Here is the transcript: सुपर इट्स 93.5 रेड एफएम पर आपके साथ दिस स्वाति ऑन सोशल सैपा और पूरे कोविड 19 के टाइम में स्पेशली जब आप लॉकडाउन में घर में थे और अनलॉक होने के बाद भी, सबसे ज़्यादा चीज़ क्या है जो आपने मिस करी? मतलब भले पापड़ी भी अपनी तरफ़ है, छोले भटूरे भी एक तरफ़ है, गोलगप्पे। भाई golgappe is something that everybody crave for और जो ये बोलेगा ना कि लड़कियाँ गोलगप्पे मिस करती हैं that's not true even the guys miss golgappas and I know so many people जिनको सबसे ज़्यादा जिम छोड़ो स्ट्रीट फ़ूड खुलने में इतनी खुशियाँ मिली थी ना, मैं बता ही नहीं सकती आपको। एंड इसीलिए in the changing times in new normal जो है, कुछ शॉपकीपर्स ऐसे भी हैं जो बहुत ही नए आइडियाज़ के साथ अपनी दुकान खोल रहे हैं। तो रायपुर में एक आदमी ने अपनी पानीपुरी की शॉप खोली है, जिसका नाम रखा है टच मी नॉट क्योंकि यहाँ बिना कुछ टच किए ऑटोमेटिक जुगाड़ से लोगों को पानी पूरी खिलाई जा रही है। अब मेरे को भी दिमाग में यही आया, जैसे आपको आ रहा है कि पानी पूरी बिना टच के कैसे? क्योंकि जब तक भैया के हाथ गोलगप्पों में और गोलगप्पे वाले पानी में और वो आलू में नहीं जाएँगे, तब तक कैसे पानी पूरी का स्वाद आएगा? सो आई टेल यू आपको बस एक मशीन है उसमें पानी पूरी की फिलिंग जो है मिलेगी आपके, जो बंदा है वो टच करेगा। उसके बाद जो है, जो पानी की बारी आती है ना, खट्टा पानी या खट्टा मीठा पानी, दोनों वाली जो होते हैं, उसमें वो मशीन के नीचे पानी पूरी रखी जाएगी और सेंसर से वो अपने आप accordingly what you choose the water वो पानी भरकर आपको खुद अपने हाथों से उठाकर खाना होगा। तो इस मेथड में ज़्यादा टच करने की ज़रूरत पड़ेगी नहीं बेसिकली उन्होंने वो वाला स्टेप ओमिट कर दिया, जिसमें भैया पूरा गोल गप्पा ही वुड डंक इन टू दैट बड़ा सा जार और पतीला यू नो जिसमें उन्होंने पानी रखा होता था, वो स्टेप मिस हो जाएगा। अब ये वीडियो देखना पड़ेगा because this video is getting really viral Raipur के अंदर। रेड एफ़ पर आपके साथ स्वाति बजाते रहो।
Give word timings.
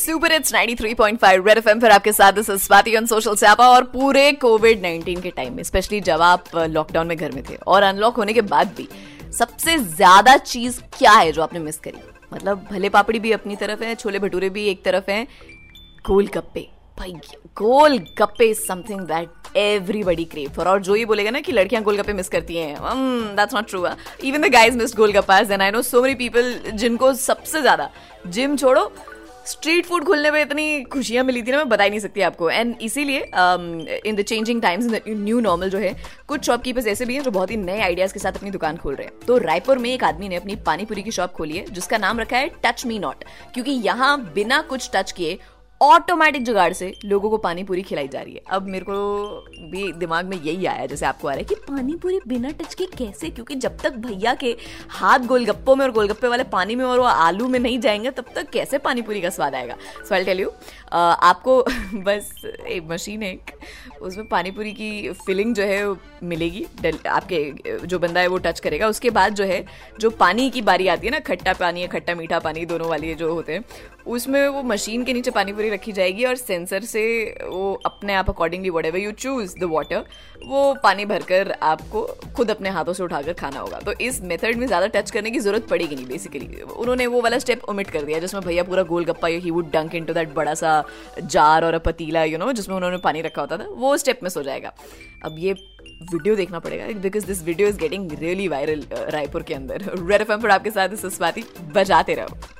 सुपर 0.00 0.32
इट्स 0.32 0.52
93.5 0.54 1.46
रेड 1.46 1.58
एफएम 1.58 1.80
पर 1.80 1.90
आपके 1.90 2.12
साथ 2.12 2.32
दिस 2.32 2.50
स्वाति 2.62 2.94
ऑन 2.96 3.06
सोशल 3.06 3.34
सैपा 3.36 3.66
और 3.70 3.84
पूरे 3.86 4.30
कोविड 4.34 4.82
19 4.82 5.20
के 5.22 5.30
टाइम 5.30 5.56
में 5.56 5.62
स्पेशली 5.62 6.00
जब 6.00 6.22
आप 6.22 6.44
लॉकडाउन 6.56 7.06
में 7.06 7.16
घर 7.16 7.32
में 7.32 7.42
थे 7.48 7.54
और 7.66 7.82
अनलॉक 7.82 8.16
होने 8.16 8.32
के 8.32 8.40
बाद 8.42 8.72
भी, 8.76 8.88
सबसे 9.38 9.76
ज़्यादा 9.78 10.36
चीज़ 10.36 10.80
क्या 10.98 11.12
है 11.12 11.32
जो 11.32 11.42
आपने 11.42 11.60
मिस 11.60 11.76
करी? 11.78 11.98
मतलब 12.32 12.66
भले 12.70 12.88
पापड़ी 12.88 13.18
भी 13.18 13.32
अपनी 13.32 13.56
तरफ़ 13.56 13.82
है, 13.84 13.94
छोले 13.94 14.18
भटूरे 14.18 14.50
भी 14.50 14.66
एक 14.68 14.82
तरफ़ 14.84 15.10
है, 15.10 15.26
गोलगप्पे। 16.06 16.66
भाई 16.98 17.12
golgappe 18.18 18.50
is 18.50 18.60
something 18.62 19.00
that 19.02 19.56
everybody 19.56 20.24
crave 20.24 20.50
for 20.56 20.68
और 20.68 20.82
जो 20.82 20.96
ये 20.96 21.04
बोलेगा 21.04 21.30
ना 21.30 21.40
कि 21.40 21.52
लड़कियाँ 21.52 21.82
गोलगप्पे 21.84 22.12
मिस 22.14 22.28
करती 22.28 22.56
हैं 22.56 22.74
that's 23.36 23.54
not 23.54 23.68
true 23.68 23.86
even 24.24 24.48
the 24.48 24.52
guys 24.52 24.78
miss 24.78 24.96
golgappas 24.96 25.50
and 25.50 25.62
I 25.62 25.70
know 25.70 25.82
so 25.84 26.02
many 26.02 26.14
people 26.16 26.54
जिनको 26.74 27.12
सबसे 27.20 27.60
ज़्यादा 27.60 27.90
जिम 28.28 28.56
छोड़ो 28.56 28.92
स्ट्रीट 29.46 29.86
फ़ूड 29.86 30.04
खुलने 30.04 30.30
में 30.30 30.40
इतनी 30.40 30.82
खुशियाँ 30.84 31.24
मिली 31.24 31.42
थी 31.42 31.50
ना, 31.50 31.58
मैं 31.58 31.68
बता 31.68 31.84
ही 31.84 31.90
नहीं 31.90 32.00
सकती 32.00 32.20
आपको। 32.20 32.50
एंड 32.50 32.74
इसीलिए 32.82 33.18
in 34.06 34.16
the 34.16 34.22
changing 34.22 34.60
times 34.62 34.92
in 34.96 35.22
new 35.22 35.40
normal 35.40 35.70
जो 35.70 35.78
है, 35.78 35.94
कुछ 36.28 36.46
शॉपकीपर्स 36.46 36.86
ऐसे 36.86 37.04
भी 37.04 37.14
हैं 37.14 37.22
जो 37.22 37.30
बहुत 37.30 37.50
ही 37.50 37.56
नए 37.56 37.80
आइडियाज़ 37.80 38.12
के 38.12 38.20
साथ 38.20 38.32
अपनी 38.32 38.50
दुकान 38.50 38.76
खोल 38.76 38.94
रहे 38.94 39.06
हैं। 39.06 39.26
तो 39.26 39.38
रायपुर 39.38 39.78
में 39.78 39.92
एक 39.92 40.04
आदमी 40.04 40.28
ने 40.28 40.36
अपनी 40.36 40.56
पानीपुरी 40.66 41.02
की 41.02 41.10
शॉप 41.10 41.32
खोली 41.32 41.56
है, 41.56 41.64
जिसका 41.64 41.98
नाम 41.98 42.20
रखा 42.20 42.36
है 42.36 42.50
टच 42.64 42.86
मी 42.86 42.98
नॉट 42.98 43.24
क्योंकि 43.54 43.70
यहाँ 43.84 44.18
बिना 44.34 44.60
कुछ 44.62 44.90
टच 44.94 45.12
किए 45.12 45.38
ऑटोमेटिक 45.80 46.44
जुगाड़ 46.44 46.72
से 46.72 46.92
लोगों 47.04 47.28
को 47.30 47.36
पानी 47.38 47.62
पूरी 47.64 47.82
खिलाई 47.82 48.08
जा 48.08 48.20
रही 48.20 48.34
है। 48.34 48.40
अब 48.50 48.66
मेरे 48.68 48.84
को 48.84 48.94
भी 49.70 49.92
दिमाग 49.92 50.26
में 50.26 50.36
यही 50.36 50.66
आया, 50.66 50.86
जैसे 50.86 51.06
आपको 51.06 51.28
आ 51.28 51.30
रहा 51.30 51.38
है 51.38 51.44
कि 51.44 51.54
पानी 51.68 51.94
पूरी 51.96 52.18
बिना 52.28 52.50
टच 52.50 52.74
के 52.74 52.86
कैसे? 52.86 53.30
क्योंकि 53.30 53.54
जब 53.54 53.78
तक 53.78 53.94
भैया 53.96 54.34
के 54.34 54.56
हाथ 54.90 55.18
गोलगप्पों 55.18 55.76
में 55.76 55.84
और 55.84 55.92
गोलगप्पे 55.92 56.28
वाले 56.28 56.44
पानी 56.44 56.74
में 56.74 56.84
और 56.84 56.98
वो 56.98 57.04
आलू 57.04 57.48
में 57.48 57.58
नहीं 57.58 57.78
जाएँगे, 57.80 58.10
तब 58.10 58.24
तक 58.34 58.50
कैसे 58.50 58.78
पानी 58.78 59.02
पूरी 59.02 59.20
का 59.20 59.30
स्वाद 59.30 59.54
आएगा? 59.54 59.76
सो 60.08 60.14
आई 60.14 60.24
टेल 60.24 60.40
यू 60.40 60.50
आपको 60.92 61.62
बस 61.94 62.30
एक 62.68 62.88
मशीन 62.90 63.22
है 63.22 63.38
उसमें 64.02 64.26
पानी 64.28 64.50
पूरी 64.50 64.72
की 64.72 65.12
फिलिंग 65.26 65.54
जो 65.54 65.62
है 65.62 65.94
मिलेगी 66.22 66.64
आपके, 67.08 67.52
जो 67.86 67.98
बंदा 67.98 68.20
है 68.20 68.26
वो 68.26 68.38
टच 68.38 68.60
करेगा। 68.60 68.86
उसके 68.88 69.10
बाद 69.10 69.34
जो 69.34 69.44
है, 69.44 69.64
जो 70.00 70.10
पानी 70.10 70.48
की 70.50 70.62
बारी 70.62 70.88
आती 70.88 71.06
है 71.06 71.10
ना, 71.12 71.18
खट्टा 71.18 71.52
पानी 71.52 71.82
या 71.82 71.86
खट्टा 71.86 72.14
मीठा 72.14 72.38
पानी, 72.38 72.64
दोनों 72.66 72.88
वाली 72.88 73.14
जो 73.14 73.32
होते 73.34 73.52
हैं, 73.52 73.64
उसमें 74.06 74.48
वो 74.48 74.62
मशीन 74.62 75.04
के 75.04 75.12
नीचे 75.12 75.30
पानी 75.30 75.52
पूरी 75.52 75.69
रखी 75.70 75.92
जाएगी 75.92 76.24
और 76.24 76.36
सेंसर 76.36 76.84
से 76.84 77.02
वो 77.42 77.72
अपने 77.86 78.14
आप 78.14 78.30
accordingly 78.30 78.70
what 78.70 78.94
you 78.96 79.12
choose 79.14 79.54
the 79.58 79.70
water 79.72 80.04
वो 80.44 80.62
पानी 80.82 81.04
भरकर 81.06 81.50
आपको 81.62 82.02
खुद 82.36 82.50
अपने 82.50 82.68
हाथों 82.70 82.92
से 82.92 83.02
उठाकर 83.02 83.32
खाना 83.34 83.60
होगा। 83.60 83.78
तो 83.80 83.92
इस 84.02 84.20
मेथड 84.22 84.56
में 84.56 84.66
ज़्यादा 84.66 84.86
टच 84.90 85.10
करने 85.10 85.30
की 85.30 85.38
ज़रूरत 85.40 85.66
पड़ेगी 85.68 85.94
नहीं 85.94 86.06
बेसिकली 86.06 86.62
उन्होंने 86.62 87.06
वो 87.06 87.20
वाला 87.22 87.38
स्टेप 87.38 87.64
ओमिट 87.68 87.90
कर 87.90 88.02
दिया, 88.02 88.18
जिसमें 88.18 88.42
भैया 88.44 88.62
पूरा 88.62 88.82
गोल 88.84 89.04
गप्पा 89.04 89.28
ही 89.28 89.50
वुड 89.50 89.70
डंक 89.72 89.94
इन 89.94 90.04
टू 90.04 90.14
दैट 90.14 90.34
बड़ा 90.34 90.54
सा 90.54 90.82
जार 91.20 91.64
और 91.64 91.78
पतीला 91.80 92.24
यू 92.24 92.38
नो 92.38 92.52
जिसमें 92.52 92.76
उन्होंने 92.76 92.98
पानी 93.00 93.20
रखा 93.22 93.40
होता 93.40 93.58
था, 93.58 93.66
वो 93.66 93.96
स्टेप 93.96 94.20
मिस 94.22 94.36
हो 94.36 94.42
जाएगा। 94.42 94.72
अब 95.24 95.36
ये 95.38 95.52
वीडियो 96.04 96.36
देखना 96.36 96.58
पड़ेगा 96.58 96.86
because 97.00 97.26
this 97.26 97.42
video 97.44 97.68
is 97.68 97.78
getting 97.78 98.12
really 98.20 98.48
viral 98.48 98.84
Raipur 99.10 99.42
के 99.42 99.54
अंदर। 99.54 99.90
रेड 99.98 100.20
एफ़ 100.20 100.32
पर 100.32 100.50
आपके 100.50 100.70
साथ 100.70 100.96
स्वाति 101.08 101.44
बजाते 101.74 102.14
रहो। 102.14 102.59